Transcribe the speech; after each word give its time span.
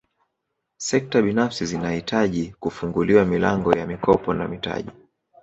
Sekta 0.77 1.21
binafsi 1.21 1.65
zinahitaji 1.65 2.55
kufunguliwa 2.59 3.25
milango 3.25 3.73
ya 3.73 3.87
mikopo 3.87 4.33
na 4.33 4.47
mitaji 4.47 4.91